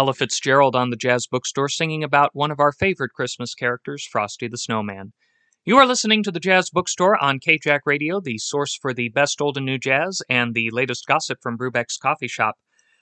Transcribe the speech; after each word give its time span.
Ella 0.00 0.14
Fitzgerald 0.14 0.74
on 0.74 0.88
the 0.88 0.96
Jazz 0.96 1.26
Bookstore 1.26 1.68
singing 1.68 2.02
about 2.02 2.30
one 2.32 2.50
of 2.50 2.58
our 2.58 2.72
favorite 2.72 3.12
Christmas 3.12 3.54
characters, 3.54 4.08
Frosty 4.10 4.48
the 4.48 4.56
Snowman. 4.56 5.12
You 5.66 5.76
are 5.76 5.84
listening 5.84 6.22
to 6.22 6.30
the 6.30 6.40
Jazz 6.40 6.70
Bookstore 6.70 7.22
on 7.22 7.38
KJAC 7.38 7.80
Radio, 7.84 8.18
the 8.18 8.38
source 8.38 8.74
for 8.74 8.94
the 8.94 9.10
best 9.10 9.42
old 9.42 9.58
and 9.58 9.66
new 9.66 9.76
jazz 9.76 10.22
and 10.30 10.54
the 10.54 10.70
latest 10.70 11.06
gossip 11.06 11.36
from 11.42 11.58
Brew-Beck's 11.58 11.98
Coffee 11.98 12.28
Shop. 12.28 12.54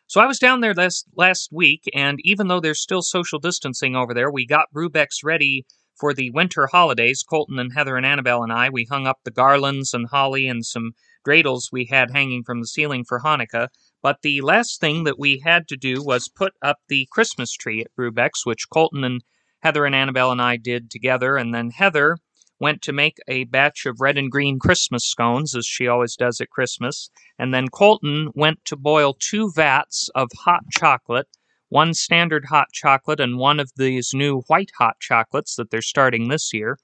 So 0.09 0.21
I 0.21 0.27
was 0.27 0.41
down 0.41 0.61
there 0.61 0.75
last 0.75 1.07
last 1.15 1.51
week, 1.53 1.85
and 1.95 2.19
even 2.25 2.49
though 2.49 2.59
there's 2.59 2.83
still 2.83 3.03
social 3.03 3.39
distancing 3.39 3.95
over 3.95 4.13
there, 4.13 4.33
we 4.33 4.45
got 4.45 4.73
Brew-Beck's 4.73 5.23
ready 5.23 5.67
for 6.01 6.13
the 6.13 6.33
winter 6.33 6.67
holidays. 6.67 7.23
Colton 7.23 7.61
and 7.61 7.75
Heather 7.75 7.97
and 7.97 8.07
Annabelle 8.07 8.43
and 8.43 8.53
I, 8.53 8.71
we 8.71 8.89
hung 8.91 9.07
up 9.07 9.19
the 9.23 9.31
garlands 9.31 9.95
and 9.95 10.09
holly 10.11 10.49
and 10.49 10.67
some 10.67 10.95
dreidels 11.25 11.71
we 11.71 11.85
had 11.85 12.11
hanging 12.11 12.43
from 12.43 12.61
the 12.61 12.67
ceiling 12.67 13.05
for 13.05 13.21
Hanukkah. 13.21 13.69
But 14.03 14.23
the 14.23 14.41
last 14.41 14.81
thing 14.81 15.05
that 15.05 15.19
we 15.19 15.41
had 15.45 15.67
to 15.69 15.77
do 15.77 16.03
was 16.03 16.29
put 16.29 16.53
up 16.63 16.79
the 16.89 17.09
Christmas 17.11 17.53
tree 17.53 17.81
at 17.81 17.95
Brew-Beck's, 17.97 18.47
which 18.47 18.69
Colton 18.71 19.03
and 19.05 19.23
Heather 19.61 19.85
and 19.85 19.95
Annabelle 19.95 20.31
and 20.31 20.41
I 20.41 20.57
did 20.57 20.91
together. 20.91 21.37
And 21.37 21.53
then 21.53 21.71
Heather 21.71 22.17
went 22.61 22.83
to 22.83 22.93
make 22.93 23.19
a 23.27 23.45
batch 23.45 23.87
of 23.87 24.01
red 24.01 24.19
and 24.19 24.31
green 24.31 24.59
Christmas 24.59 25.05
scones, 25.05 25.55
as 25.55 25.67
she 25.67 25.87
always 25.87 26.17
does 26.17 26.41
at 26.41 26.51
Christmas. 26.51 27.11
And 27.39 27.53
then 27.53 27.69
Colton 27.69 28.31
went 28.35 28.65
to 28.67 28.77
boil 28.77 29.15
two 29.15 29.51
vats 29.55 30.09
of 30.15 30.29
hot 30.45 30.63
chocolate, 30.71 31.27
one 31.69 31.95
standard 31.95 32.47
hot 32.47 32.69
chocolate 32.73 33.21
and 33.21 33.37
one 33.37 33.61
of 33.61 33.71
these 33.77 34.13
new 34.15 34.43
white 34.43 34.71
hot 34.79 35.01
chocolates 35.01 35.57
that 35.57 35.71
they're 35.71 35.83
starting 35.83 36.29
this 36.29 36.53
year. 36.53 36.79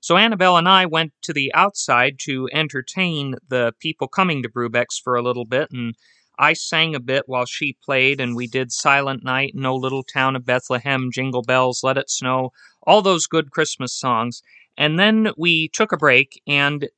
So 0.00 0.16
Annabelle 0.16 0.56
and 0.56 0.68
I 0.68 0.86
went 0.86 1.12
to 1.22 1.32
the 1.32 1.52
outside 1.54 2.18
to 2.20 2.48
entertain 2.52 3.34
the 3.48 3.74
people 3.80 4.06
coming 4.06 4.42
to 4.42 4.48
Brew-Beck's 4.48 4.98
for 4.98 5.16
a 5.16 5.22
little 5.22 5.44
bit 5.44 5.70
and 5.72 5.94
I 6.38 6.52
sang 6.52 6.94
a 6.94 7.00
bit 7.00 7.24
while 7.26 7.46
she 7.46 7.76
played, 7.84 8.20
and 8.20 8.36
we 8.36 8.46
did 8.46 8.70
Silent 8.70 9.24
Night, 9.24 9.52
No 9.54 9.74
Little 9.74 10.04
Town 10.04 10.36
of 10.36 10.46
Bethlehem, 10.46 11.10
Jingle 11.12 11.42
Bells, 11.42 11.82
Let 11.82 11.98
It 11.98 12.08
Snow, 12.08 12.52
all 12.86 13.02
those 13.02 13.26
good 13.26 13.50
Christmas 13.50 13.92
songs. 13.92 14.42
And 14.76 14.98
then 14.98 15.32
we 15.36 15.68
took 15.68 15.90
a 15.90 15.96
break, 15.96 16.40
and 16.46 16.88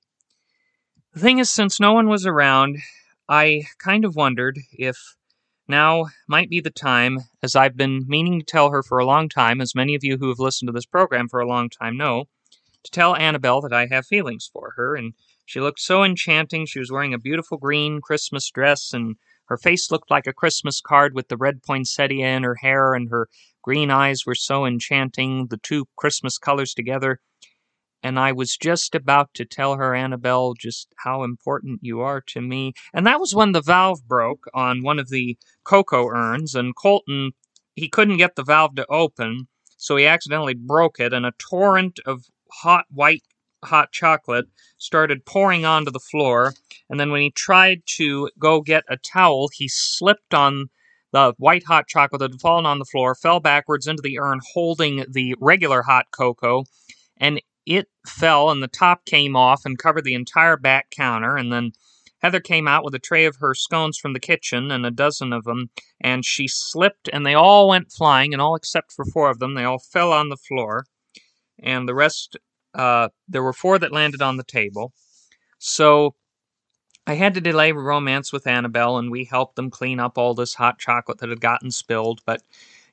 the 1.15 1.21
thing 1.21 1.39
is, 1.39 1.51
since 1.51 1.81
no 1.81 1.95
one 1.95 2.09
was 2.09 2.27
around, 2.27 2.79
I 3.29 3.65
kind 3.79 4.05
of 4.05 4.15
wondered 4.15 4.59
if 4.73 5.17
now 5.67 6.07
might 6.29 6.51
be 6.51 6.61
the 6.61 6.71
time, 6.71 7.21
as 7.43 7.57
I've 7.57 7.77
been 7.77 8.05
meaning 8.07 8.41
to 8.41 8.45
tell 8.45 8.71
her 8.71 8.83
for 8.83 8.99
a 8.99 9.07
long 9.07 9.29
time, 9.29 9.61
as 9.61 9.75
many 9.75 9.95
of 9.95 10.05
you 10.05 10.19
who 10.19 10.29
have 10.29 10.39
listened 10.39 10.69
to 10.69 10.73
this 10.73 10.85
program 10.85 11.29
for 11.29 11.41
a 11.41 11.49
long 11.49 11.71
time 11.71 11.97
know, 11.97 12.25
to 12.85 12.91
tell 12.91 13.17
Annabelle 13.17 13.61
that 13.63 13.73
I 13.73 13.87
have 13.87 14.07
feelings 14.07 14.51
for 14.53 14.75
her. 14.77 14.97
And 14.97 15.15
she 15.47 15.61
looked 15.61 15.81
so 15.81 16.05
enchanting. 16.05 16.67
She 16.67 16.79
was 16.79 16.93
wearing 16.93 17.15
a 17.15 17.19
beautiful 17.19 17.57
green 17.57 18.01
Christmas 18.01 18.51
dress 18.51 18.93
and 18.93 19.17
her 19.51 19.59
face 19.59 19.91
looked 19.91 20.11
like 20.11 20.29
a 20.29 20.33
Christmas 20.33 20.81
card 20.81 21.13
with 21.15 21.27
the 21.29 21.37
red 21.37 21.63
poinsettia 21.63 22.25
in 22.25 22.45
her 22.45 22.55
hair, 22.55 22.95
and 22.95 23.11
her 23.11 23.29
green 23.63 23.91
eyes 23.91 24.25
were 24.25 24.37
so 24.37 24.65
enchanting, 24.65 25.49
the 25.49 25.59
two 25.59 25.87
Christmas 25.97 26.39
colors 26.39 26.73
together. 26.73 27.19
And 28.03 28.19
I 28.19 28.31
was 28.33 28.57
just 28.57 28.95
about 28.95 29.35
to 29.35 29.45
tell 29.45 29.75
her, 29.75 29.95
Annabelle, 29.95 30.55
just 30.55 30.95
how 30.99 31.25
important 31.25 31.81
you 31.83 32.01
are 32.01 32.23
to 32.29 32.41
me. 32.41 32.73
And 32.95 33.05
that 33.07 33.21
was 33.21 33.35
when 33.35 33.51
the 33.53 33.61
valve 33.61 34.07
broke 34.07 34.47
on 34.55 34.83
one 34.83 35.01
of 35.01 35.11
the 35.11 35.37
cocoa 35.65 36.07
urns, 36.09 36.55
and 36.55 36.75
Colton, 36.77 37.33
he 37.75 37.89
couldn't 37.89 38.19
get 38.19 38.37
the 38.37 38.45
valve 38.45 38.77
to 38.77 38.87
open, 38.89 39.49
so 39.77 39.97
he 39.97 40.07
accidentally 40.07 40.55
broke 40.55 41.01
it, 41.01 41.13
and 41.13 41.27
a 41.27 41.33
torrent 41.39 41.99
of 42.07 42.25
hot 42.63 42.85
white 42.89 43.25
hot 43.65 43.93
chocolate 43.93 44.47
started 44.79 45.27
pouring 45.27 45.65
onto 45.65 45.91
the 45.91 46.01
floor. 46.01 46.55
And 46.91 46.99
then 46.99 47.13
when 47.13 47.23
he 47.23 47.31
tried 47.31 47.83
to 47.97 48.29
go 48.39 48.61
get 48.61 48.83
a 48.89 48.97
towel, 48.97 49.49
he 49.55 49.69
slipped 49.69 50.35
on 50.35 50.67
the 51.13 51.35
white 51.39 51.65
hot 51.65 51.87
chocolate 51.87 52.19
that 52.21 52.33
had 52.33 52.41
fallen 52.41 52.67
on 52.67 52.79
the 52.79 52.85
floor, 52.85 53.15
fell 53.15 53.41
backwards 53.41 53.87
into 53.87 54.03
the 54.03 54.19
urn 54.19 54.41
holding 54.53 55.05
the 55.09 55.35
regular 55.41 55.83
hot 55.83 56.07
cocoa, 56.11 56.65
and 57.17 57.41
it 57.65 57.87
fell 58.07 58.51
and 58.51 58.63
the 58.63 58.69
top 58.69 59.05
came 59.05 59.37
off 59.37 59.63
and 59.65 59.79
covered 59.79 60.05
the 60.05 60.15
entire 60.15 60.57
back 60.57 60.91
counter. 60.91 61.37
And 61.37 61.53
then 61.53 61.73
Heather 62.23 62.41
came 62.41 62.69
out 62.69 62.85
with 62.85 62.95
a 62.95 62.99
tray 62.99 63.25
of 63.25 63.37
her 63.37 63.55
scones 63.55 63.97
from 63.97 64.13
the 64.13 64.21
kitchen 64.21 64.71
and 64.71 64.85
a 64.85 64.91
dozen 64.91 65.33
of 65.33 65.45
them, 65.45 65.71
and 66.01 66.25
she 66.25 66.47
slipped 66.49 67.09
and 67.13 67.25
they 67.25 67.35
all 67.35 67.69
went 67.69 67.93
flying, 67.93 68.33
and 68.33 68.43
all 68.43 68.57
except 68.57 68.93
for 68.93 69.05
four 69.05 69.31
of 69.31 69.39
them, 69.39 69.55
they 69.55 69.65
all 69.65 69.79
fell 69.79 70.13
on 70.13 70.29
the 70.29 70.37
floor. 70.37 70.87
And 71.63 71.89
the 71.89 71.95
rest 71.95 72.37
uh, 72.75 73.09
there 73.29 73.43
were 73.43 73.53
four 73.53 73.79
that 73.79 73.93
landed 73.93 74.23
on 74.23 74.37
the 74.37 74.45
table. 74.45 74.93
So 75.59 76.15
I 77.07 77.15
had 77.15 77.35
to 77.35 77.41
delay 77.41 77.73
romance 77.73 78.33
with 78.33 78.47
Annabelle, 78.47 78.99
and 78.99 79.11
we 79.11 79.25
helped 79.25 79.57
them 79.57 79.71
clean 79.71 79.99
up 79.99 80.19
all 80.19 80.35
this 80.35 80.55
hot 80.55 80.79
chocolate 80.79 81.19
that 81.19 81.29
had 81.29 81.41
gotten 81.41 81.71
spilled. 81.71 82.21
But 82.25 82.43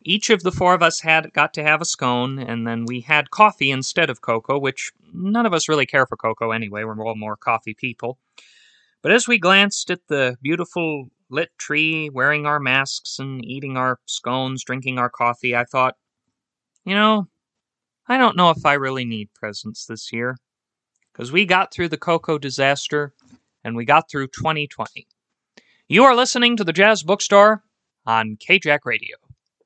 each 0.02 0.30
of 0.30 0.44
the 0.44 0.52
four 0.52 0.74
of 0.74 0.82
us 0.82 1.02
had 1.02 1.34
got 1.34 1.54
to 1.56 1.64
have 1.64 1.82
a 1.82 1.86
scone, 1.86 2.40
and 2.40 2.66
then 2.66 2.86
we 2.86 3.02
had 3.02 3.32
coffee 3.32 3.72
instead 3.72 4.10
of 4.10 4.22
cocoa, 4.22 4.58
which 4.58 4.92
none 5.14 5.46
of 5.46 5.54
us 5.54 5.70
really 5.70 5.86
care 5.86 6.06
for 6.06 6.16
cocoa 6.16 6.52
anyway. 6.52 6.84
We're 6.84 7.06
all 7.06 7.16
more 7.16 7.36
coffee 7.36 7.74
people. 7.74 8.18
But 9.02 9.12
as 9.12 9.28
we 9.28 9.38
glanced 9.38 9.92
at 9.92 10.08
the 10.08 10.38
beautiful 10.42 11.10
lit 11.30 11.50
tree, 11.58 12.10
wearing 12.10 12.46
our 12.46 12.60
masks 12.60 13.20
and 13.20 13.44
eating 13.46 13.78
our 13.78 14.00
scones, 14.06 14.64
drinking 14.64 14.98
our 14.98 15.10
coffee, 15.10 15.56
I 15.56 15.66
thought, 15.66 15.96
you 16.86 16.96
know, 16.96 17.28
I 18.08 18.18
don't 18.18 18.38
know 18.38 18.50
if 18.50 18.66
I 18.66 18.74
really 18.74 19.06
need 19.06 19.34
presents 19.34 19.86
this 19.86 20.12
year. 20.14 20.38
Because 21.12 21.32
we 21.32 21.46
got 21.46 21.74
through 21.74 21.90
the 21.90 21.98
cocoa 21.98 22.38
disaster 22.38 23.14
and 23.68 23.76
we 23.76 23.84
got 23.84 24.10
through 24.10 24.28
2020. 24.28 25.06
You 25.90 26.06
are 26.06 26.16
listening 26.16 26.56
to 26.56 26.64
the 26.64 26.72
Jazz 26.72 27.04
Bookstore 27.04 27.64
on 28.06 28.38
KJAC 28.38 28.80
Radio. 28.86 29.18